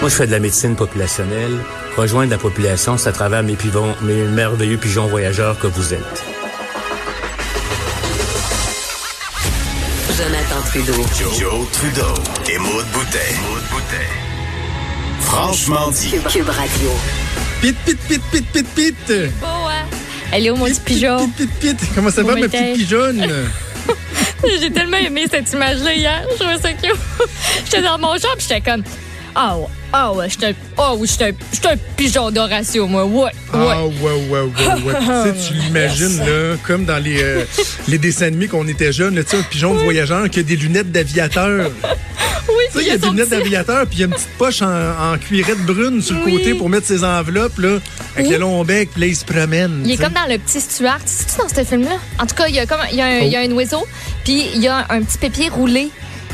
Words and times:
Moi, 0.00 0.08
je 0.08 0.14
fais 0.14 0.26
de 0.26 0.32
la 0.32 0.38
médecine 0.38 0.76
populationnelle. 0.76 1.58
Rejoindre 1.96 2.30
la 2.30 2.38
population, 2.38 2.96
c'est 2.96 3.10
à 3.10 3.12
travers 3.12 3.42
mes, 3.42 3.54
pivons, 3.54 3.94
mes 4.00 4.24
merveilleux 4.24 4.78
pigeons 4.78 5.06
voyageurs 5.06 5.58
que 5.58 5.66
vous 5.66 5.92
êtes. 5.92 6.24
Jonathan 10.16 10.60
Trudeau. 10.66 11.02
Joe, 11.38 11.66
Trudeau 11.72 12.14
et 12.50 12.58
Maude 12.58 12.86
Boutet. 12.92 13.36
Franchement 15.20 15.90
dit. 15.90 16.10
Cube, 16.10 16.26
Cube 16.28 16.48
Radio. 16.48 16.90
Pit, 17.60 17.76
pit, 17.84 17.98
pit, 18.08 18.22
pit, 18.32 18.46
pit, 18.52 18.66
pit. 18.74 19.30
Bon, 19.40 19.66
ouais. 19.66 19.84
Elle 20.32 20.46
est 20.46 20.50
où, 20.50 20.56
mon 20.56 20.64
petit 20.64 20.80
pigeon? 20.80 21.28
Pit, 21.36 21.36
pit, 21.36 21.50
pit, 21.60 21.76
pit. 21.78 21.88
Comment 21.94 22.10
ça 22.10 22.22
Bon 22.22 22.28
va, 22.28 22.36
ma 22.36 22.48
petite 22.48 22.74
pigeonne? 22.74 23.26
J'ai 24.60 24.70
tellement 24.72 24.96
aimé 24.96 25.26
cette 25.30 25.52
image-là 25.52 25.92
hier. 25.94 26.22
Je 26.30 26.36
trouvais 26.36 26.58
ça 26.58 26.72
cute. 26.72 26.96
J'étais 27.66 27.82
dans 27.82 27.98
mon 27.98 28.14
champ, 28.14 28.28
puis 28.38 28.46
j'étais 28.48 28.62
comme. 28.62 28.82
Ah 29.34 29.56
ouais, 29.58 29.66
ah 29.92 30.12
ouais, 30.12 30.28
j'étais 30.30 30.54
ah 30.78 30.94
oui, 30.96 31.08
j'étais 31.10 31.34
un 31.68 31.76
pigeon 31.96 32.30
d'Horatio, 32.30 32.86
moi. 32.86 33.04
Ouais, 33.04 33.24
ouais. 33.24 33.30
Ah, 33.52 33.84
ouais, 33.84 33.92
ouais, 34.02 34.40
ouais, 34.40 34.82
ouais. 34.84 34.94
tu 35.34 35.40
sais, 35.40 35.48
tu 35.48 35.54
l'imagines, 35.54 36.18
là, 36.18 36.56
comme 36.66 36.84
dans 36.84 36.98
les, 37.02 37.22
euh, 37.22 37.44
les 37.88 37.98
dessins 37.98 38.26
animés 38.26 38.46
qu'on 38.48 38.66
était 38.68 38.92
jeunes, 38.92 39.16
là, 39.16 39.24
tu 39.24 39.30
sais, 39.30 39.36
un 39.38 39.42
pigeon 39.42 39.74
de 39.74 39.80
voyageur 39.80 40.28
qui 40.30 40.40
a 40.40 40.42
des 40.42 40.56
lunettes 40.56 40.92
d'aviateur. 40.92 41.70
Oui, 42.48 42.64
Tu 42.72 42.78
sais, 42.78 42.84
il 42.84 42.88
y 42.88 42.90
a 42.90 42.98
des 42.98 43.06
lunettes 43.08 43.28
d'aviateur, 43.28 43.86
puis 43.86 43.98
il 43.98 44.00
y 44.00 44.02
a 44.02 44.06
une 44.06 44.12
petite 44.12 44.28
poche 44.38 44.60
en, 44.62 44.66
en 45.12 45.18
cuirette 45.18 45.58
brune 45.64 46.02
sur 46.02 46.16
le 46.16 46.24
Oui. 46.24 46.38
côté 46.38 46.54
pour 46.54 46.68
mettre 46.68 46.86
ses 46.86 47.04
enveloppes, 47.04 47.58
là, 47.58 47.78
avec 48.16 48.26
Oui. 48.26 48.32
le 48.32 48.38
long 48.38 48.64
bec, 48.64 48.88
puis 48.92 49.02
là, 49.02 49.06
il 49.06 49.14
se 49.14 49.24
promène. 49.24 49.82
Il 49.84 49.92
est 49.92 49.96
comme 49.96 50.12
dans 50.14 50.26
le 50.28 50.36
petit 50.38 50.60
Stuart. 50.60 50.98
C'est-tu 51.04 51.38
dans 51.38 51.48
ce 51.48 51.62
film-là? 51.68 51.96
En 52.18 52.26
tout 52.26 52.34
cas, 52.34 52.48
il 52.48 52.54
y 52.54 52.58
a 52.58 52.66
comme 52.66 52.80
il 52.90 52.96
y 52.96 53.02
a 53.02 53.06
un, 53.06 53.18
il 53.18 53.28
y 53.28 53.36
a 53.36 53.40
un 53.40 53.50
oiseau, 53.52 53.86
puis 54.24 54.46
il 54.54 54.60
y 54.62 54.68
a 54.68 54.84
un 54.88 55.02
petit 55.02 55.18
pépier 55.18 55.48
roulé, 55.48 55.90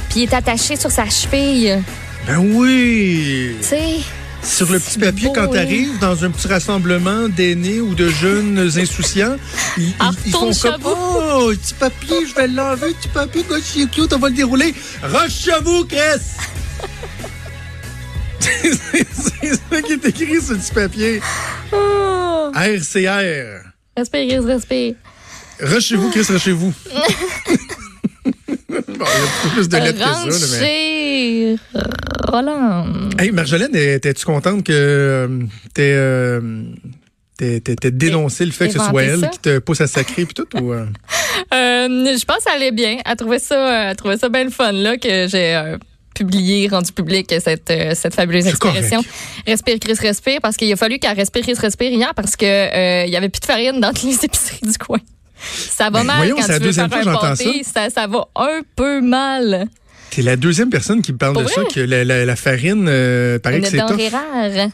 puis 0.09 0.21
il 0.21 0.23
est 0.23 0.35
attaché 0.35 0.77
sur 0.77 0.91
sa 0.91 1.05
cheville. 1.11 1.83
Ben 2.27 2.39
oui! 2.39 3.57
Tu 3.61 3.67
sais, 3.67 3.99
Sur 4.43 4.71
le 4.73 4.79
petit 4.81 4.99
papier, 4.99 5.29
beau, 5.29 5.35
quand 5.35 5.45
hein? 5.45 5.51
tu 5.53 5.59
arrives 5.59 5.99
dans 6.01 6.25
un 6.25 6.31
petit 6.31 6.49
rassemblement 6.49 7.29
d'aînés 7.29 7.81
ou 7.81 7.95
de 7.95 8.09
jeunes 8.09 8.59
insouciants, 8.59 9.37
ils, 9.77 9.93
font 10.31 10.53
comme. 10.53 10.83
Oh, 10.85 11.53
petit 11.53 11.75
papier, 11.75 12.27
je 12.27 12.35
vais 12.35 12.49
l'enlever, 12.49 12.95
petit 12.95 13.09
papier, 13.09 13.45
gars, 13.49 13.57
c'est 13.63 13.91
cute, 13.91 14.13
on 14.13 14.19
va 14.19 14.29
le 14.29 14.35
dérouler. 14.35 14.75
Rush 15.03 15.45
chez 15.45 15.61
vous, 15.63 15.85
Chris! 15.85 16.23
c'est 18.41 19.55
ça 19.71 19.83
qui 19.83 19.93
est 19.93 20.05
écrit 20.07 20.41
sur 20.41 20.55
le 20.55 20.59
petit 20.59 20.73
papier. 20.73 21.21
oh, 21.73 22.51
RCR. 22.55 23.63
respire, 23.97 24.29
Chris, 24.29 24.47
respire. 24.47 24.95
Rush 25.61 25.85
chez 25.85 25.97
vous, 25.97 26.11
Chris, 26.11 26.27
rush 26.29 26.43
chez 26.43 26.53
vous. 26.53 26.73
bon, 26.93 27.01
il 29.17 29.23
y 29.23 29.49
a 29.49 29.51
plus 29.53 29.69
de 29.69 29.77
lettres 29.77 30.27
que 30.27 30.31
ça. 30.31 30.61
Là, 30.61 30.67
mais... 30.67 31.57
Roland. 32.29 33.11
Hey, 33.19 33.31
Marjolaine, 33.31 33.75
étais-tu 33.75 34.25
contente 34.25 34.65
que 34.65 34.73
euh, 34.73 35.29
t'aies 35.75 35.95
euh, 35.95 36.51
dénoncé 37.91 38.45
le 38.45 38.53
fait 38.53 38.69
que 38.69 38.75
ce 38.75 38.79
soit 38.79 39.03
elle 39.03 39.21
ça? 39.21 39.29
qui 39.29 39.39
te 39.39 39.59
pousse 39.59 39.81
à 39.81 39.87
sacrer 39.87 40.25
puis 40.25 40.35
tout? 40.35 40.49
Ou, 40.59 40.73
euh? 40.73 40.87
Euh, 41.53 41.89
je 41.89 42.25
pense 42.25 42.45
qu'elle 42.45 42.55
allait 42.55 42.73
bien. 42.73 42.97
Elle 43.05 43.17
trouvait 43.17 43.39
ça, 43.39 43.55
euh, 43.55 43.91
elle 43.91 43.97
trouvait 43.97 44.17
ça 44.17 44.31
bien 44.31 44.45
le 44.45 44.51
fun 44.51 44.73
là 44.73 44.97
que 44.97 45.29
j'ai 45.29 45.55
euh, 45.55 45.77
publié, 46.15 46.67
rendu 46.69 46.93
public 46.93 47.33
cette 47.41 47.71
euh, 47.71 47.93
cette 47.95 48.15
fabuleuse 48.15 48.47
expression. 48.47 49.05
Respire, 49.47 49.79
Chris, 49.79 49.99
respire, 50.01 50.39
parce 50.41 50.57
qu'il 50.57 50.73
a 50.73 50.77
fallu 50.77 50.99
qu'elle 50.99 51.17
respire, 51.17 51.43
Chris, 51.43 51.55
respire 51.61 51.93
hier 51.93 52.15
parce 52.15 52.37
que 52.37 52.47
euh, 52.47 53.05
il 53.07 53.13
y 53.13 53.17
avait 53.17 53.29
plus 53.29 53.41
de 53.41 53.47
farine 53.47 53.81
dans 53.81 53.93
les 54.03 54.25
épiceries 54.25 54.67
du 54.67 54.79
coin. 54.79 54.99
Ça 55.55 55.85
va 55.85 56.01
Ben, 56.01 56.05
mal 56.05 56.17
voyons, 56.19 56.37
quand 56.37 56.43
c'est 56.43 56.49
la 56.53 56.55
tu 56.59 56.63
veux 56.65 56.69
deuxième 56.69 56.91
faire 56.91 57.09
un 57.09 57.17
pâté. 57.17 57.63
Ça. 57.65 57.91
ça 57.91 58.07
va 58.07 58.27
un 58.37 58.61
peu 58.77 59.01
mal. 59.01 59.67
T'es 60.11 60.23
la 60.23 60.37
deuxième 60.37 60.71
personne 60.71 61.03
qui 61.03 61.13
me 61.13 61.19
parle 61.19 61.35
Pour 61.35 61.43
de 61.43 61.49
ça, 61.49 61.63
que 61.73 61.81
la, 61.81 62.05
la- 62.05 62.25
la 62.25 62.37
farine, 62.37 62.87
euh, 62.89 63.39
paraît 63.39 63.57
Une 63.59 63.63
que 63.65 63.69
c'est 63.71 63.77
rare. 64.09 64.69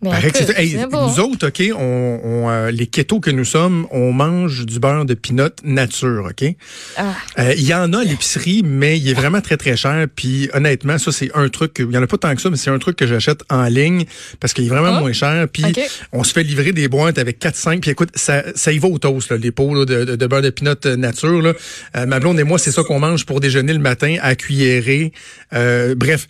Mais 0.00 0.10
que 0.30 0.60
hey, 0.60 0.76
nous 0.92 1.20
autres, 1.20 1.48
OK, 1.48 1.62
on, 1.76 2.20
on, 2.22 2.48
euh, 2.50 2.70
les 2.70 2.86
kétos 2.86 3.18
que 3.18 3.30
nous 3.32 3.44
sommes, 3.44 3.86
on 3.90 4.12
mange 4.12 4.64
du 4.64 4.78
beurre 4.78 5.04
de 5.04 5.14
pinot 5.14 5.48
nature, 5.64 6.28
OK? 6.30 6.54
Ah. 6.96 7.14
Euh, 7.40 7.54
Il 7.56 7.64
y 7.66 7.74
en 7.74 7.92
a 7.92 7.98
à 8.00 8.04
l'épicerie, 8.04 8.62
mais 8.64 8.96
il 8.96 9.08
est 9.08 9.14
vraiment 9.14 9.40
très, 9.40 9.56
très 9.56 9.76
cher. 9.76 10.06
Puis 10.14 10.48
honnêtement, 10.54 10.98
ça, 10.98 11.10
c'est 11.10 11.30
un 11.34 11.48
truc, 11.48 11.76
il 11.80 11.90
y 11.92 11.98
en 11.98 12.02
a 12.02 12.06
pas 12.06 12.16
tant 12.16 12.32
que 12.34 12.40
ça, 12.40 12.48
mais 12.48 12.56
c'est 12.56 12.70
un 12.70 12.78
truc 12.78 12.94
que 12.96 13.08
j'achète 13.08 13.40
en 13.50 13.64
ligne 13.64 14.04
parce 14.38 14.52
qu'il 14.52 14.66
est 14.66 14.68
vraiment 14.68 14.96
Ah. 14.96 15.00
moins 15.00 15.12
cher. 15.12 15.48
Puis 15.52 15.64
on 16.12 16.22
se 16.22 16.32
fait 16.32 16.44
livrer 16.44 16.72
des 16.72 16.86
boîtes 16.86 17.18
avec 17.18 17.40
4-5. 17.40 17.80
Puis 17.80 17.90
écoute, 17.90 18.10
ça, 18.14 18.44
ça 18.54 18.70
y 18.70 18.78
va 18.78 18.86
au 18.86 18.98
toast, 18.98 19.30
là, 19.32 19.36
les 19.36 19.50
pots 19.50 19.74
là, 19.74 19.84
de, 19.84 20.04
de, 20.04 20.14
de 20.16 20.26
beurre 20.28 20.42
de 20.42 20.50
pinot 20.50 20.74
euh, 20.86 20.94
nature. 20.96 21.42
Là. 21.42 21.54
Euh, 21.96 22.06
ma 22.06 22.20
blonde 22.20 22.38
et 22.38 22.44
moi, 22.44 22.58
c'est 22.60 22.70
ça 22.72 22.84
qu'on 22.84 23.00
mange 23.00 23.26
pour 23.26 23.40
déjeuner 23.40 23.72
le 23.72 23.78
matin 23.80 24.16
à 24.22 24.36
cuillerée. 24.36 25.12
Euh, 25.54 25.96
bref. 25.96 26.28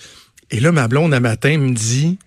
Et 0.50 0.60
là, 0.60 0.72
ma 0.72 0.88
blonde, 0.88 1.12
un 1.12 1.20
matin, 1.20 1.58
me 1.58 1.74
dit, 1.74 2.18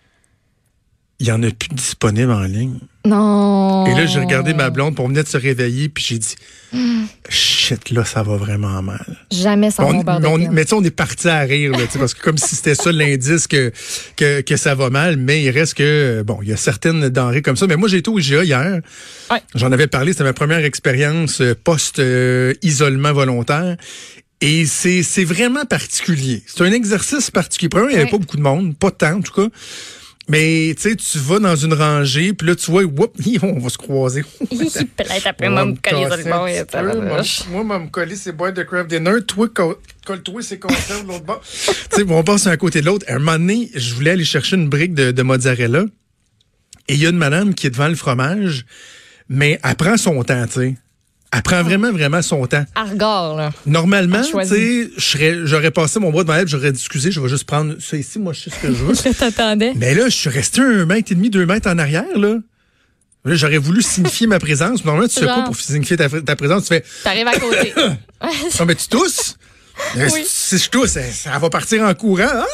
il 1.22 1.28
y 1.28 1.32
en 1.32 1.42
a 1.44 1.52
plus 1.52 1.70
disponible 1.74 2.32
en 2.32 2.42
ligne. 2.42 2.80
Non. 3.06 3.86
Et 3.88 3.94
là, 3.96 4.06
j'ai 4.06 4.20
regardé 4.20 4.54
ma 4.54 4.70
blonde 4.70 4.96
pour 4.96 5.08
venir 5.08 5.24
de 5.24 5.28
se 5.28 5.38
réveiller, 5.38 5.88
puis 5.90 6.04
j'ai 6.08 6.18
dit, 6.20 6.36
Hmm. 6.74 7.04
shit, 7.30 7.90
là, 7.92 8.06
ça 8.06 8.24
va 8.24 8.38
vraiment 8.38 8.82
mal. 8.82 9.06
Jamais 9.32 9.72
sans 9.72 9.84
On- 9.90 10.04
mais 10.04 10.28
on- 10.28 10.52
mais 10.52 10.64
tu 10.64 10.70
sais, 10.70 10.76
on 10.76 10.84
est 10.84 10.90
parti 10.92 11.28
à 11.28 11.40
rire, 11.42 11.72
là, 11.72 11.80
parce 12.00 12.14
que 12.14 12.22
comme 12.22 12.38
si 12.38 12.56
c'était 12.56 12.76
ça 12.76 12.92
l'indice 12.92 13.48
que, 13.48 13.72
que, 14.16 14.42
que 14.42 14.56
ça 14.58 14.74
va 14.76 14.90
mal, 14.90 15.18
mais 15.18 15.42
il 15.44 15.50
reste 15.52 15.74
que, 15.76 16.24
bon, 16.26 16.40
il 16.42 16.50
y 16.50 16.54
a 16.54 16.58
certaines 16.58 17.10
denrées 17.10 17.42
comme 17.42 17.56
ça. 17.58 17.68
Mais 17.68 17.76
moi, 17.76 17.88
j'ai 17.90 17.98
été 17.98 18.10
au 18.10 18.18
IGA 18.20 18.44
hier. 18.44 18.82
Ouais. 19.32 19.42
J'en 19.56 19.72
avais 19.72 19.88
parlé, 19.88 20.12
c'était 20.14 20.24
ma 20.24 20.34
première 20.34 20.64
expérience 20.64 21.42
euh, 21.42 21.54
post-isolement 21.64 23.14
volontaire. 23.14 23.78
Et 24.44 24.66
c'est 24.66 25.04
c'est 25.04 25.24
vraiment 25.26 25.66
particulier. 25.66 26.42
C'est 26.48 26.64
un 26.64 26.72
exercice 26.72 27.30
particulier. 27.30 27.70
Premièrement, 27.70 27.92
il 27.92 27.96
n'y 27.96 28.02
avait 28.02 28.06
Ouais. 28.12 28.18
pas 28.18 28.18
beaucoup 28.18 28.38
de 28.38 28.42
monde, 28.42 28.76
pas 28.76 28.90
tant 28.92 29.18
en 29.18 29.22
tout 29.22 29.34
cas. 29.34 29.48
Mais 30.32 30.74
tu 30.78 30.84
sais, 30.90 30.96
tu 30.96 31.18
vas 31.18 31.40
dans 31.40 31.58
une 31.58 31.74
rangée, 31.74 32.32
puis 32.32 32.48
là, 32.48 32.56
tu 32.56 32.72
vois, 32.72 32.84
whoop, 32.84 33.14
on 33.44 33.60
va 33.60 33.68
se 33.70 33.78
croiser. 33.78 34.24
Peut-être 34.50 35.28
après, 35.28 35.48
On 35.50 35.52
moi, 35.52 35.60
va 35.60 35.66
me 35.66 35.76
coller 35.76 36.08
sur 36.08 36.82
le. 36.84 37.02
Moi. 37.02 37.64
Moi, 37.64 37.80
me 37.80 37.88
coller 37.90 38.16
ces 38.16 38.32
boîtes 38.32 38.56
de 38.56 38.64
craft 38.64 38.90
dinner. 38.90 39.22
Toi, 39.28 39.50
co- 39.54 39.78
colle-toi 40.06 40.42
ces 40.42 40.58
conserves 40.58 41.04
de 41.04 41.08
l'autre 41.10 41.26
bord. 41.26 41.42
tu 41.44 41.74
sais, 41.92 42.06
on 42.08 42.24
passe 42.24 42.48
un 42.48 42.56
côté 42.56 42.80
de 42.80 42.86
l'autre. 42.86 43.06
À 43.10 43.16
un 43.16 43.20
moment 43.20 43.34
donné, 43.34 43.70
je 43.76 43.94
voulais 43.94 44.12
aller 44.12 44.24
chercher 44.24 44.56
une 44.56 44.70
brique 44.70 44.94
de, 44.94 45.12
de 45.12 45.22
mozzarella. 45.22 45.84
Et 46.88 46.94
il 46.94 47.02
y 47.02 47.06
a 47.06 47.10
une 47.10 47.18
madame 47.18 47.54
qui 47.54 47.68
est 47.68 47.72
devant 47.72 47.90
le 47.90 47.96
fromage, 47.96 48.66
mais 49.28 49.60
elle 49.64 49.76
prend 49.76 49.98
son 49.98 50.24
temps, 50.24 50.46
tu 50.48 50.54
sais. 50.54 50.76
Elle 51.34 51.44
prend 51.44 51.64
vraiment, 51.64 51.92
vraiment 51.92 52.22
son 52.22 52.46
temps. 52.46 52.66
Argor, 52.76 53.38
là. 53.38 53.52
Normalement, 53.66 54.22
Elle 54.22 54.48
tu 54.48 54.92
sais, 54.98 55.40
j'aurais 55.46 55.72
passé 55.72 56.00
mon 56.00 56.12
bras 56.12 56.24
devant 56.24 56.36
elle, 56.36 56.48
j'aurais 56.48 56.74
dit, 56.74 56.80
excusez, 56.80 57.12
je 57.12 57.22
vais 57.22 57.30
juste 57.30 57.46
prendre 57.46 57.76
ça 57.80 57.96
ici, 57.96 58.20
moi, 58.20 58.34
je 58.34 58.42
sais 58.42 58.50
ce 58.50 58.56
que 58.60 58.68
je 58.68 58.84
veux. 58.84 58.94
Je 59.12 59.18
t'attendais. 59.18 59.72
Mais 59.76 59.96
là, 59.96 60.10
je 60.10 60.16
suis 60.16 60.30
resté 60.30 60.62
un 60.62 60.86
mètre 60.86 61.12
et 61.12 61.16
demi, 61.16 61.30
deux 61.30 61.46
mètres 61.46 61.70
en 61.70 61.78
arrière, 61.78 62.04
là. 62.18 62.36
Là, 63.24 63.36
j'aurais 63.36 63.60
voulu 63.60 63.82
signifier 63.82 64.28
ma 64.28 64.40
présence. 64.40 64.84
Normalement, 64.84 65.08
tu 65.08 65.24
Genre. 65.24 65.46
pour 65.46 65.56
signifier 65.56 65.96
ta, 65.96 66.10
ta 66.10 66.36
présence? 66.36 66.64
Tu 66.64 66.70
fais, 66.70 66.84
T'arrives 67.04 67.28
à 67.28 67.38
côté. 67.38 67.74
non, 68.60 68.66
mais 68.66 68.76
tu 68.76 68.88
tousses? 68.88 69.38
Oui. 69.96 70.10
Si 70.26 70.58
je 70.58 70.70
tousse, 70.70 70.98
ça 71.14 71.38
va 71.40 71.50
partir 71.50 71.84
en 71.84 71.94
courant. 71.94 72.26
Ah! 72.30 72.46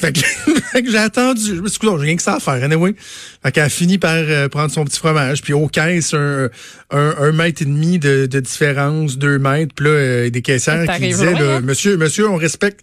Fait 0.00 0.12
que, 0.12 0.20
fait 0.72 0.82
que 0.82 0.90
j'ai 0.90 0.98
attendu. 0.98 1.56
Je 1.56 1.60
me 1.60 1.68
suis 1.68 1.78
dit, 1.78 1.86
j'ai 1.86 1.96
rien 1.96 2.16
que 2.16 2.22
ça 2.22 2.34
à 2.34 2.40
faire, 2.40 2.62
anyway. 2.64 2.94
Fait 3.42 3.52
qu'elle 3.52 3.64
a 3.64 3.68
fini 3.68 3.98
par 3.98 4.14
euh, 4.14 4.48
prendre 4.48 4.70
son 4.70 4.84
petit 4.84 4.98
fromage. 4.98 5.42
Puis 5.42 5.52
au 5.52 5.68
caisse, 5.68 6.14
un, 6.14 6.48
un, 6.90 7.14
un 7.18 7.32
mètre 7.32 7.62
et 7.62 7.66
demi 7.66 7.98
de, 7.98 8.26
de 8.26 8.40
différence, 8.40 9.18
deux 9.18 9.38
mètres. 9.38 9.74
Puis 9.74 9.84
là, 9.86 9.90
euh, 9.90 10.30
des 10.30 10.42
caissières 10.42 10.86
qui 10.96 11.08
disaient, 11.08 11.32
loin, 11.32 11.40
là, 11.40 11.56
hein? 11.56 11.60
monsieur, 11.60 11.96
monsieur, 11.96 12.28
on 12.28 12.36
respecte. 12.36 12.80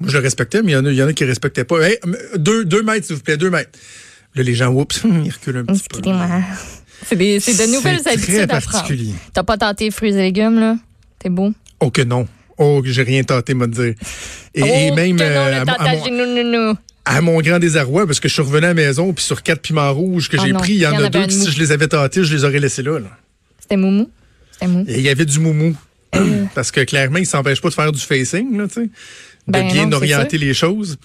Moi, 0.00 0.10
je 0.10 0.16
le 0.16 0.22
respectais, 0.22 0.62
mais 0.62 0.72
il 0.72 0.74
y 0.74 0.76
en 0.76 0.84
a, 0.84 0.90
il 0.90 0.96
y 0.96 1.02
en 1.02 1.08
a 1.08 1.12
qui 1.12 1.24
respectaient 1.24 1.64
pas. 1.64 1.80
Hey, 1.80 1.98
deux, 2.36 2.64
deux 2.64 2.82
mètres, 2.82 3.06
s'il 3.06 3.16
vous 3.16 3.22
plaît, 3.22 3.36
deux 3.36 3.50
mètres. 3.50 3.70
Là, 4.34 4.42
les 4.42 4.54
gens, 4.54 4.72
oups, 4.72 5.02
ils 5.24 5.30
reculent 5.30 5.58
un 5.58 5.64
petit 5.64 5.84
peu. 5.88 6.10
C'est 7.06 7.16
de 7.16 7.72
nouvelles 7.72 8.06
habitudes 8.08 8.50
à 8.50 8.60
prendre. 8.60 8.70
particulier. 8.72 9.14
T'as 9.32 9.42
pas 9.42 9.56
tenté 9.56 9.90
fruits 9.90 10.14
et 10.14 10.16
légumes, 10.16 10.58
là? 10.58 10.76
T'es 11.18 11.28
beau? 11.28 11.52
Oh 11.80 11.90
que 11.90 12.02
non. 12.02 12.26
Oh, 12.58 12.80
que 12.82 12.90
j'ai 12.90 13.02
rien 13.02 13.22
tenté, 13.24 13.54
de 13.54 13.66
dire. 13.66 13.94
Et, 14.54 14.60
et 14.60 14.90
oh, 14.90 14.94
même 14.94 15.16
que 15.16 15.22
non, 15.22 15.28
euh, 15.28 15.60
à, 15.60 15.64
mon- 15.64 15.72
à 15.72 15.76
tentage, 15.76 15.98
mon, 16.10 16.10
nous, 16.26 16.34
nous, 16.42 16.50
nous. 16.68 16.74
à 17.04 17.20
mon 17.20 17.40
grand 17.40 17.58
désarroi, 17.58 18.06
parce 18.06 18.20
que 18.20 18.28
je 18.28 18.34
suis 18.34 18.42
revenu 18.42 18.64
à 18.64 18.68
la 18.68 18.74
maison, 18.74 19.12
puis 19.12 19.24
sur 19.24 19.42
quatre 19.42 19.60
piments 19.62 19.92
rouges 19.92 20.28
que 20.28 20.36
Ah 20.38 20.44
j'ai 20.46 20.52
pris, 20.52 20.72
il 20.74 20.78
y 20.78 20.86
en 20.86 20.92
il 20.92 21.00
y 21.00 21.02
en 21.02 21.04
a 21.06 21.08
deux 21.10 21.26
que 21.26 21.32
si 21.32 21.50
je 21.50 21.58
les 21.58 21.72
avais 21.72 21.88
tentés, 21.88 22.22
je 22.24 22.34
les 22.34 22.44
aurais 22.44 22.60
laissés 22.60 22.82
là. 22.82 22.98
là. 23.00 23.10
C'était 23.58 23.76
moumou? 23.76 24.08
C'était 24.52 24.68
mou. 24.68 24.84
Il 24.88 25.00
y 25.00 25.08
avait 25.08 25.24
du 25.24 25.40
moumou. 25.40 25.74
Euh. 26.14 26.44
parce 26.54 26.70
que 26.70 26.80
clairement, 26.84 27.18
il 27.18 27.26
s'empêche 27.26 27.60
pas 27.60 27.70
de 27.70 27.74
faire 27.74 27.90
du 27.90 28.00
facing, 28.00 28.56
là, 28.56 28.68
tu 28.68 28.74
sais. 28.74 28.80
de 28.82 28.88
Ben 29.48 29.66
bien 29.66 29.86
non, 29.86 29.96
orienter 29.96 30.38
les 30.38 30.54
choses. 30.54 30.96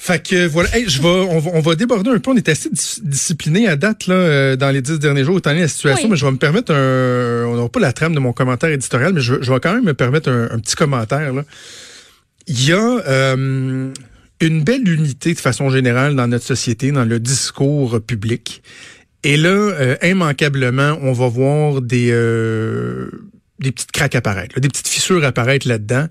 Fait 0.00 0.22
que 0.24 0.46
voilà, 0.46 0.74
Hey, 0.76 0.88
je 0.88 1.02
vais, 1.02 1.08
on, 1.08 1.40
va, 1.40 1.50
on 1.54 1.60
va 1.60 1.74
déborder 1.74 2.10
un 2.10 2.18
peu. 2.20 2.30
On 2.30 2.36
est 2.36 2.48
assez 2.48 2.70
dis- 2.70 3.00
discipliné 3.02 3.66
à 3.66 3.74
date 3.74 4.06
là, 4.06 4.14
euh, 4.14 4.56
dans 4.56 4.70
les 4.70 4.80
dix 4.80 4.98
derniers 5.00 5.24
jours, 5.24 5.36
étant 5.38 5.50
donné 5.50 5.62
la 5.62 5.68
situation, 5.68 6.04
Oui. 6.04 6.10
mais 6.12 6.16
je 6.16 6.24
vais 6.24 6.30
me 6.30 6.36
permettre 6.38 6.72
un. 6.72 7.44
On 7.48 7.56
n'aura 7.56 7.68
pas 7.68 7.80
la 7.80 7.92
trame 7.92 8.14
de 8.14 8.20
mon 8.20 8.32
commentaire 8.32 8.70
éditorial, 8.70 9.12
mais 9.12 9.20
je, 9.20 9.34
je 9.42 9.52
vais 9.52 9.58
quand 9.58 9.74
même 9.74 9.84
me 9.84 9.94
permettre 9.94 10.30
un, 10.30 10.44
un 10.52 10.58
petit 10.60 10.76
commentaire. 10.76 11.32
Là. 11.34 11.42
Il 12.46 12.64
y 12.64 12.72
a 12.72 12.78
euh, 13.06 13.92
une 14.40 14.62
belle 14.62 14.88
unité 14.88 15.34
de 15.34 15.38
façon 15.40 15.68
générale 15.68 16.14
dans 16.14 16.28
notre 16.28 16.46
société, 16.46 16.92
dans 16.92 17.04
le 17.04 17.18
discours 17.18 18.00
public. 18.00 18.62
Et 19.24 19.36
là, 19.36 19.48
euh, 19.50 19.96
immanquablement, 20.04 20.96
on 21.02 21.12
va 21.12 21.26
voir 21.26 21.82
des, 21.82 22.12
des 23.58 23.72
petites 23.72 23.90
craques 23.90 24.14
apparaître, 24.14 24.54
là, 24.54 24.60
des 24.60 24.68
petites 24.68 24.86
fissures 24.88 25.24
apparaître 25.24 25.66
là-dedans. 25.66 26.06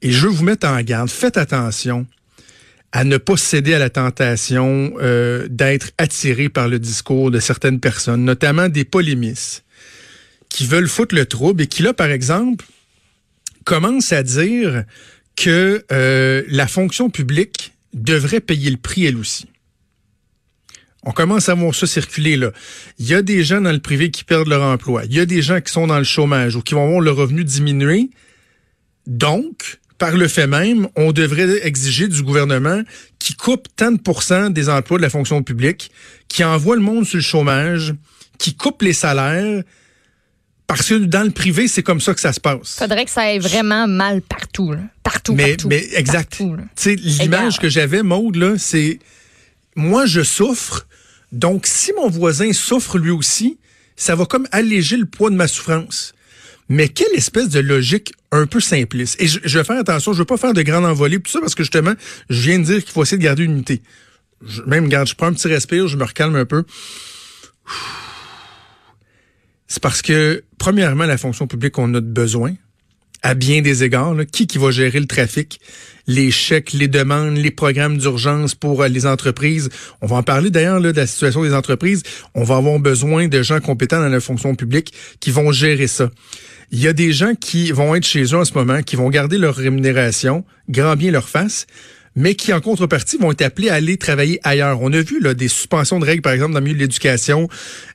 Et 0.00 0.12
je 0.12 0.26
veux 0.28 0.32
vous 0.32 0.44
mettre 0.44 0.68
en 0.68 0.80
garde. 0.82 1.10
Faites 1.10 1.36
attention 1.38 2.06
à 2.92 3.04
ne 3.04 3.16
pas 3.16 3.36
céder 3.36 3.74
à 3.74 3.78
la 3.78 3.90
tentation 3.90 4.94
euh, 5.00 5.46
d'être 5.48 5.90
attiré 5.98 6.48
par 6.48 6.68
le 6.68 6.78
discours 6.78 7.30
de 7.30 7.40
certaines 7.40 7.80
personnes, 7.80 8.24
notamment 8.24 8.68
des 8.68 8.84
polémistes, 8.84 9.64
qui 10.48 10.66
veulent 10.66 10.88
foutre 10.88 11.14
le 11.14 11.26
trouble 11.26 11.62
et 11.62 11.66
qui, 11.66 11.82
là, 11.82 11.92
par 11.92 12.10
exemple, 12.10 12.64
commencent 13.64 14.12
à 14.12 14.22
dire 14.22 14.84
que 15.34 15.84
euh, 15.92 16.42
la 16.48 16.66
fonction 16.66 17.10
publique 17.10 17.72
devrait 17.92 18.40
payer 18.40 18.70
le 18.70 18.76
prix 18.76 19.04
elle 19.04 19.16
aussi. 19.16 19.46
On 21.02 21.12
commence 21.12 21.48
à 21.48 21.54
voir 21.54 21.74
ça 21.74 21.86
circuler 21.86 22.36
là. 22.36 22.50
Il 22.98 23.06
y 23.06 23.14
a 23.14 23.22
des 23.22 23.44
gens 23.44 23.60
dans 23.60 23.70
le 23.70 23.78
privé 23.78 24.10
qui 24.10 24.24
perdent 24.24 24.48
leur 24.48 24.62
emploi. 24.62 25.04
Il 25.04 25.14
y 25.14 25.20
a 25.20 25.26
des 25.26 25.40
gens 25.40 25.60
qui 25.60 25.72
sont 25.72 25.86
dans 25.86 25.98
le 25.98 26.04
chômage 26.04 26.56
ou 26.56 26.62
qui 26.62 26.74
vont 26.74 26.88
voir 26.88 27.00
le 27.00 27.12
revenu 27.12 27.44
diminuer. 27.44 28.10
Donc, 29.06 29.78
par 29.98 30.16
le 30.16 30.28
fait 30.28 30.46
même, 30.46 30.88
on 30.96 31.12
devrait 31.12 31.66
exiger 31.66 32.08
du 32.08 32.22
gouvernement 32.22 32.82
qui 33.18 33.34
coupe 33.34 33.68
tant 33.76 33.92
de 33.92 33.98
pourcents 33.98 34.50
des 34.50 34.68
emplois 34.68 34.98
de 34.98 35.02
la 35.02 35.10
fonction 35.10 35.42
publique, 35.42 35.90
qui 36.28 36.44
envoie 36.44 36.76
le 36.76 36.82
monde 36.82 37.06
sur 37.06 37.16
le 37.16 37.22
chômage, 37.22 37.94
qui 38.38 38.54
coupe 38.54 38.82
les 38.82 38.92
salaires, 38.92 39.62
parce 40.66 40.88
que 40.88 40.94
dans 40.94 41.22
le 41.22 41.30
privé, 41.30 41.68
c'est 41.68 41.82
comme 41.82 42.00
ça 42.00 42.12
que 42.12 42.20
ça 42.20 42.32
se 42.32 42.40
passe. 42.40 42.76
Faudrait 42.78 43.04
que 43.04 43.10
ça 43.10 43.22
aille 43.22 43.38
vraiment 43.38 43.86
mal 43.86 44.20
partout, 44.20 44.72
là. 44.72 44.80
Partout, 45.02 45.34
Mais, 45.34 45.50
partout. 45.50 45.68
mais 45.68 45.86
exact. 45.92 46.42
L'image 46.84 47.58
que 47.58 47.68
j'avais, 47.68 48.02
Maude, 48.02 48.36
là, 48.36 48.54
c'est 48.58 48.98
moi, 49.76 50.06
je 50.06 50.22
souffre. 50.22 50.86
Donc, 51.30 51.66
si 51.66 51.92
mon 51.92 52.08
voisin 52.08 52.52
souffre 52.52 52.98
lui 52.98 53.10
aussi, 53.10 53.58
ça 53.94 54.16
va 54.16 54.26
comme 54.26 54.48
alléger 54.50 54.96
le 54.96 55.06
poids 55.06 55.30
de 55.30 55.36
ma 55.36 55.46
souffrance. 55.46 56.14
Mais 56.68 56.88
quelle 56.88 57.14
espèce 57.14 57.48
de 57.48 57.60
logique 57.60 58.12
un 58.32 58.46
peu 58.46 58.60
simpliste. 58.60 59.20
Et 59.20 59.28
je, 59.28 59.38
je 59.44 59.58
vais 59.58 59.64
faire 59.64 59.78
attention, 59.78 60.12
je 60.12 60.18
veux 60.18 60.24
pas 60.24 60.36
faire 60.36 60.52
de 60.52 60.62
grandes 60.62 60.84
envolées, 60.84 61.20
tout 61.20 61.30
ça 61.30 61.40
parce 61.40 61.54
que 61.54 61.62
justement, 61.62 61.94
je 62.28 62.42
viens 62.42 62.58
de 62.58 62.64
dire 62.64 62.84
qu'il 62.84 62.92
faut 62.92 63.02
essayer 63.02 63.18
de 63.18 63.22
garder 63.22 63.44
une 63.44 63.52
unité. 63.52 63.82
Je, 64.44 64.62
même, 64.62 64.88
garde, 64.88 65.08
je 65.08 65.14
prends 65.14 65.28
un 65.28 65.32
petit 65.32 65.48
respire, 65.48 65.88
je 65.88 65.96
me 65.96 66.04
recalme 66.04 66.36
un 66.36 66.44
peu. 66.44 66.64
C'est 69.66 69.82
parce 69.82 70.02
que, 70.02 70.44
premièrement, 70.58 71.06
la 71.06 71.18
fonction 71.18 71.46
publique, 71.46 71.78
on 71.78 71.92
a 71.94 72.00
de 72.00 72.06
besoin 72.06 72.54
à 73.22 73.34
bien 73.34 73.62
des 73.62 73.82
égards. 73.82 74.14
là. 74.14 74.24
Qui 74.24 74.46
qui 74.46 74.58
va 74.58 74.70
gérer 74.70 75.00
le 75.00 75.06
trafic, 75.06 75.60
les 76.06 76.30
chèques, 76.30 76.72
les 76.72 76.86
demandes, 76.86 77.36
les 77.36 77.50
programmes 77.50 77.98
d'urgence 77.98 78.54
pour 78.54 78.82
euh, 78.82 78.88
les 78.88 79.06
entreprises. 79.06 79.68
On 80.00 80.06
va 80.06 80.16
en 80.16 80.22
parler 80.22 80.50
d'ailleurs 80.50 80.80
de 80.80 80.90
la 80.90 81.06
situation 81.06 81.42
des 81.42 81.54
entreprises. 81.54 82.02
On 82.34 82.44
va 82.44 82.56
avoir 82.56 82.78
besoin 82.78 83.26
de 83.26 83.42
gens 83.42 83.60
compétents 83.60 84.00
dans 84.00 84.08
la 84.08 84.20
fonction 84.20 84.54
publique 84.54 84.92
qui 85.18 85.30
vont 85.30 85.50
gérer 85.50 85.88
ça. 85.88 86.10
Il 86.72 86.80
y 86.80 86.88
a 86.88 86.92
des 86.92 87.12
gens 87.12 87.34
qui 87.34 87.70
vont 87.70 87.94
être 87.94 88.06
chez 88.06 88.24
eux 88.24 88.36
en 88.36 88.44
ce 88.44 88.54
moment, 88.54 88.82
qui 88.82 88.96
vont 88.96 89.08
garder 89.08 89.38
leur 89.38 89.54
rémunération, 89.54 90.44
grand 90.68 90.96
bien 90.96 91.10
leur 91.10 91.28
face, 91.28 91.66
mais 92.16 92.34
qui 92.34 92.52
en 92.52 92.60
contrepartie 92.60 93.18
vont 93.18 93.30
être 93.30 93.42
appelés 93.42 93.68
à 93.68 93.74
aller 93.74 93.98
travailler 93.98 94.40
ailleurs. 94.42 94.80
On 94.82 94.92
a 94.92 95.00
vu 95.00 95.20
là, 95.20 95.34
des 95.34 95.48
suspensions 95.48 96.00
de 96.00 96.04
règles, 96.04 96.22
par 96.22 96.32
exemple, 96.32 96.54
dans 96.54 96.60
le 96.60 96.64
milieu 96.64 96.76
de 96.76 96.82
l'éducation, 96.82 97.48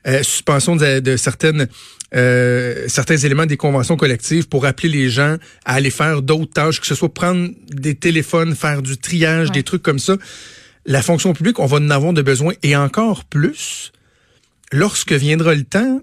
euh, 0.06 0.22
suspension 0.22 0.76
de, 0.76 1.00
de 1.00 1.16
certaines 1.16 1.68
euh, 2.14 2.84
certains 2.88 3.16
éléments 3.16 3.46
des 3.46 3.56
conventions 3.56 3.96
collectives 3.96 4.46
pour 4.46 4.66
appeler 4.66 4.90
les 4.90 5.08
gens 5.08 5.38
à 5.64 5.74
aller 5.74 5.90
faire 5.90 6.20
d'autres 6.20 6.52
tâches, 6.52 6.80
que 6.80 6.86
ce 6.86 6.94
soit 6.94 7.12
prendre 7.12 7.48
des 7.70 7.94
téléphones, 7.94 8.54
faire 8.54 8.82
du 8.82 8.98
triage, 8.98 9.50
des 9.50 9.62
trucs 9.62 9.82
comme 9.82 9.98
ça. 9.98 10.16
La 10.84 11.00
fonction 11.00 11.32
publique, 11.32 11.58
on 11.58 11.66
va 11.66 11.78
en 11.78 11.90
avoir 11.90 12.12
de 12.12 12.20
besoin 12.20 12.52
et 12.62 12.76
encore 12.76 13.24
plus 13.24 13.92
lorsque 14.72 15.12
viendra 15.12 15.54
le 15.54 15.64
temps 15.64 16.00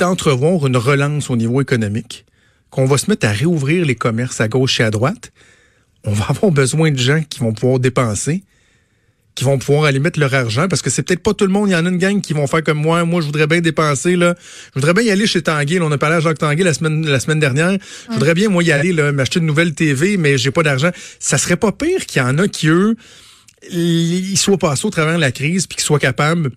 d'entrevoir 0.00 0.66
une 0.66 0.76
relance 0.76 1.30
au 1.30 1.36
niveau 1.36 1.60
économique, 1.60 2.24
qu'on 2.70 2.86
va 2.86 2.98
se 2.98 3.10
mettre 3.10 3.26
à 3.26 3.32
réouvrir 3.32 3.84
les 3.84 3.94
commerces 3.94 4.40
à 4.40 4.48
gauche 4.48 4.80
et 4.80 4.82
à 4.82 4.90
droite, 4.90 5.32
on 6.04 6.12
va 6.12 6.26
avoir 6.30 6.50
besoin 6.50 6.90
de 6.90 6.98
gens 6.98 7.22
qui 7.28 7.40
vont 7.40 7.52
pouvoir 7.52 7.78
dépenser, 7.78 8.42
qui 9.34 9.44
vont 9.44 9.58
pouvoir 9.58 9.84
aller 9.84 9.98
mettre 9.98 10.18
leur 10.18 10.34
argent, 10.34 10.68
parce 10.68 10.80
que 10.82 10.88
c'est 10.90 11.02
peut-être 11.02 11.22
pas 11.22 11.34
tout 11.34 11.46
le 11.46 11.52
monde. 11.52 11.68
Il 11.68 11.72
y 11.72 11.76
en 11.76 11.84
a 11.84 11.88
une 11.88 11.98
gang 11.98 12.20
qui 12.20 12.32
vont 12.32 12.46
faire 12.46 12.64
comme 12.64 12.78
moi. 12.78 13.04
Moi, 13.04 13.20
je 13.20 13.26
voudrais 13.26 13.46
bien 13.46 13.60
dépenser, 13.60 14.16
là. 14.16 14.34
Je 14.74 14.80
voudrais 14.80 14.94
bien 14.94 15.02
y 15.02 15.10
aller 15.10 15.26
chez 15.26 15.42
Tanguay. 15.42 15.80
on 15.80 15.92
a 15.92 15.98
parlé 15.98 16.16
à 16.16 16.20
Jacques 16.20 16.38
Tanguay 16.38 16.64
la 16.64 16.74
semaine, 16.74 17.06
la 17.06 17.20
semaine 17.20 17.38
dernière. 17.38 17.76
Je 18.08 18.14
voudrais 18.14 18.34
bien, 18.34 18.48
moi, 18.48 18.62
y 18.62 18.72
aller, 18.72 18.92
là, 18.92 19.12
m'acheter 19.12 19.40
une 19.40 19.46
nouvelle 19.46 19.74
TV, 19.74 20.16
mais 20.16 20.38
j'ai 20.38 20.50
pas 20.50 20.62
d'argent. 20.62 20.90
Ça 21.18 21.38
serait 21.38 21.56
pas 21.56 21.72
pire 21.72 22.06
qu'il 22.06 22.22
y 22.22 22.24
en 22.24 22.38
a 22.38 22.48
qui, 22.48 22.68
eux, 22.68 22.96
ils 23.70 24.38
soient 24.38 24.58
passés 24.58 24.86
au 24.86 24.90
travers 24.90 25.16
de 25.16 25.20
la 25.20 25.32
crise, 25.32 25.66
puis 25.66 25.76
qu'ils 25.76 25.84
soient 25.84 25.98
capables 25.98 26.50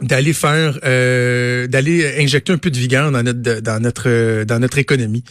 d'aller 0.00 0.32
faire 0.32 0.78
euh, 0.84 1.66
d'aller 1.66 2.16
injecter 2.18 2.52
un 2.52 2.58
peu 2.58 2.70
de 2.70 2.76
vigueur 2.78 3.10
dans 3.12 3.22
notre 3.22 3.60
dans 3.60 3.80
notre 3.80 4.08
euh, 4.08 4.44
dans 4.44 4.58
notre 4.58 4.78
économie. 4.78 5.24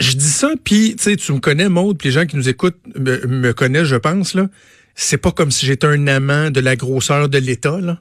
Je 0.00 0.12
dis 0.16 0.28
ça, 0.28 0.50
puis 0.64 0.96
tu 0.96 1.04
sais, 1.04 1.16
tu 1.16 1.32
me 1.32 1.38
connais, 1.38 1.68
Maude, 1.68 1.98
puis 1.98 2.08
les 2.08 2.12
gens 2.12 2.26
qui 2.26 2.36
nous 2.36 2.48
écoutent 2.48 2.78
me, 2.98 3.24
me 3.26 3.52
connaissent, 3.52 3.86
je 3.86 3.96
pense 3.96 4.34
là. 4.34 4.48
C'est 4.96 5.18
pas 5.18 5.30
comme 5.30 5.50
si 5.50 5.66
j'étais 5.66 5.86
un 5.86 6.06
amant 6.08 6.50
de 6.50 6.60
la 6.60 6.74
grosseur 6.76 7.28
de 7.28 7.38
l'État 7.38 7.78
là. 7.80 8.00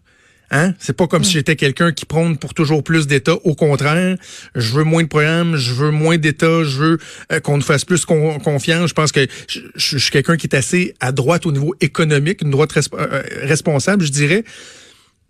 Hein? 0.52 0.74
C'est 0.78 0.96
pas 0.96 1.08
comme 1.08 1.24
si 1.24 1.32
j'étais 1.34 1.56
quelqu'un 1.56 1.92
qui 1.92 2.06
prône 2.06 2.38
pour 2.38 2.54
toujours 2.54 2.84
plus 2.84 3.08
d'État. 3.08 3.34
Au 3.44 3.56
contraire, 3.56 4.18
je 4.54 4.74
veux 4.74 4.84
moins 4.84 5.02
de 5.02 5.08
programmes, 5.08 5.56
je 5.56 5.74
veux 5.74 5.90
moins 5.90 6.18
d'État, 6.20 6.64
je 6.64 6.78
veux 6.78 6.98
euh, 7.32 7.40
qu'on 7.40 7.58
nous 7.58 7.64
fasse 7.64 7.86
plus 7.86 8.06
con- 8.06 8.38
confiance. 8.40 8.90
Je 8.90 8.94
pense 8.94 9.12
que 9.12 9.22
je, 9.48 9.60
je- 9.76 9.98
je 9.98 9.98
suis 9.98 10.12
quelqu'un 10.12 10.38
qui 10.38 10.46
est 10.46 10.56
assez 10.56 10.94
à 11.00 11.12
droite 11.12 11.48
au 11.48 11.52
niveau 11.52 11.74
économique, 11.82 12.42
une 12.44 12.52
droite 12.52 12.72
resp- 12.74 12.94
euh, 13.00 13.24
responsable, 13.44 14.04
je 14.06 14.12
dirais. 14.12 14.44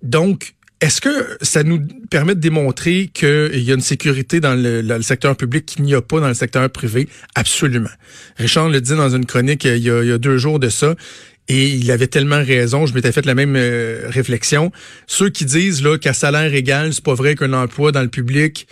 Donc, 0.04 0.54
est-ce 0.82 1.00
que 1.00 1.38
ça 1.42 1.64
nous 1.64 1.80
permet 2.10 2.36
de 2.36 2.42
démontrer 2.42 3.10
qu'il 3.14 3.64
y 3.64 3.72
a 3.72 3.74
une 3.74 3.80
sécurité 3.80 4.42
dans 4.42 4.54
le, 4.54 5.02
secteur 5.02 5.38
public 5.38 5.66
qu'il 5.66 5.86
n'y 5.86 5.96
a 5.96 6.02
pas 6.02 6.20
dans 6.20 6.28
le 6.28 6.34
secteur 6.34 6.70
privé? 6.70 7.08
Absolument. 7.36 7.90
Richard 8.36 8.68
le 8.68 8.82
dit 8.82 8.92
dans 8.92 9.16
une 9.16 9.26
chronique 9.26 9.66
euh, 9.66 9.78
il 9.78 9.84
y 9.84 10.12
a, 10.12 10.18
deux 10.18 10.38
jours 10.38 10.60
de 10.60 10.68
ça. 10.68 10.96
Et 11.48 11.70
il 11.70 11.90
avait 11.92 12.08
tellement 12.08 12.44
raison, 12.44 12.86
je 12.86 12.94
m'étais 12.94 13.12
fait 13.12 13.26
la 13.26 13.36
même 13.36 13.56
euh, 13.56 14.04
réflexion. 14.08 14.72
Ceux 15.08 15.30
qui 15.30 15.46
disent 15.46 15.84
qu'à 16.02 16.14
salaire 16.14 16.54
égal, 16.54 16.94
c'est 16.94 17.04
pas 17.04 17.14
vrai 17.14 17.36
qu'un 17.36 17.54
emploi 17.54 17.92
dans 17.92 18.02
le 18.02 18.08
public 18.08 18.68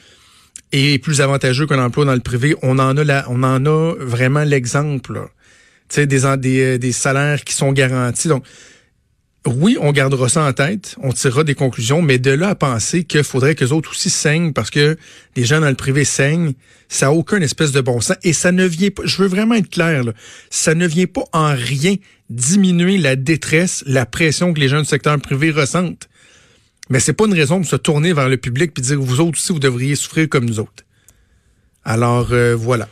est 0.73 1.01
plus 1.01 1.21
avantageux 1.21 1.65
qu'un 1.65 1.83
emploi 1.83 2.05
dans 2.05 2.13
le 2.13 2.21
privé, 2.21 2.55
on 2.61 2.79
en 2.79 2.97
a 2.97 3.25
on 3.29 3.43
en 3.43 3.65
a 3.65 3.95
vraiment 3.99 4.43
l'exemple. 4.43 5.29
Tu 5.89 5.95
sais 5.95 6.07
des 6.07 6.25
euh, 6.25 6.77
des 6.77 6.91
salaires 6.91 7.43
qui 7.43 7.53
sont 7.53 7.71
garantis. 7.71 8.27
Donc 8.27 8.45
oui, 9.47 9.75
on 9.81 9.91
gardera 9.91 10.29
ça 10.29 10.43
en 10.43 10.53
tête, 10.53 10.95
on 11.01 11.11
tirera 11.11 11.43
des 11.43 11.55
conclusions, 11.55 12.03
mais 12.03 12.19
de 12.19 12.29
là 12.29 12.49
à 12.49 12.55
penser 12.55 13.05
qu'il 13.05 13.23
faudrait 13.23 13.55
que 13.55 13.65
les 13.65 13.71
autres 13.71 13.91
aussi 13.91 14.11
saignent 14.11 14.53
parce 14.53 14.69
que 14.69 14.97
des 15.33 15.45
gens 15.45 15.59
dans 15.59 15.69
le 15.69 15.75
privé 15.75 16.05
saignent, 16.05 16.53
ça 16.89 17.07
n'a 17.07 17.13
aucun 17.13 17.41
espèce 17.41 17.71
de 17.71 17.81
bon 17.81 18.01
sens. 18.01 18.17
Et 18.21 18.33
ça 18.33 18.51
ne 18.51 18.65
vient 18.65 18.91
pas, 18.91 19.01
je 19.03 19.17
veux 19.17 19.27
vraiment 19.27 19.55
être 19.55 19.69
clair, 19.69 20.03
ça 20.51 20.75
ne 20.75 20.85
vient 20.85 21.07
pas 21.07 21.23
en 21.33 21.55
rien 21.55 21.95
diminuer 22.29 22.99
la 22.99 23.15
détresse, 23.15 23.83
la 23.87 24.05
pression 24.05 24.53
que 24.53 24.59
les 24.59 24.67
gens 24.67 24.79
du 24.79 24.85
secteur 24.85 25.19
privé 25.19 25.49
ressentent. 25.49 26.07
Mais 26.89 26.99
c'est 26.99 27.13
pas 27.13 27.25
une 27.25 27.33
raison 27.33 27.59
de 27.59 27.65
se 27.65 27.75
tourner 27.75 28.13
vers 28.13 28.29
le 28.29 28.37
public 28.37 28.73
et 28.77 28.81
dire 28.81 29.01
vous 29.01 29.21
autres 29.21 29.39
aussi, 29.39 29.53
vous 29.53 29.59
devriez 29.59 29.95
souffrir 29.95 30.29
comme 30.29 30.45
nous 30.45 30.59
autres. 30.59 30.83
Alors 31.83 32.27
euh, 32.31 32.55
voilà. 32.55 32.87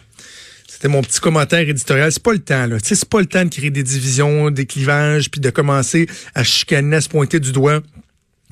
C'était 0.80 0.88
mon 0.88 1.02
petit 1.02 1.20
commentaire 1.20 1.68
éditorial. 1.68 2.10
C'est 2.10 2.24
pas 2.24 2.32
le 2.32 2.40
temps, 2.40 2.66
là. 2.66 2.78
C'est 2.82 3.04
pas 3.04 3.20
le 3.20 3.26
temps 3.26 3.44
de 3.44 3.50
créer 3.50 3.70
des 3.70 3.84
divisions, 3.84 4.50
des 4.50 4.66
clivages, 4.66 5.30
puis 5.30 5.42
de 5.42 5.50
commencer 5.50 6.08
à 6.36 6.46
chicaner, 6.46 6.96
à 6.96 7.02
se 7.02 7.10
pointer 7.10 7.42
du 7.42 7.52
doigt. 7.52 7.82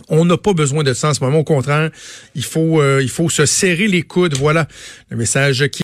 On 0.10 0.26
n'a 0.26 0.36
pas 0.36 0.52
besoin 0.52 0.84
de 0.84 0.94
ça 0.94 1.08
en 1.08 1.14
ce 1.14 1.24
moment. 1.24 1.40
Au 1.40 1.44
contraire, 1.46 1.90
il 2.36 2.44
faut, 2.44 2.82
euh, 2.82 3.02
il 3.02 3.10
faut 3.10 3.30
se 3.30 3.46
serrer 3.46 3.88
les 3.88 4.02
coudes. 4.02 4.36
Voilà 4.36 4.68
le 5.10 5.16
message 5.16 5.66
qui 5.68 5.76